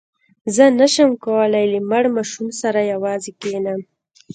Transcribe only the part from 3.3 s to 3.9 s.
کښېنم.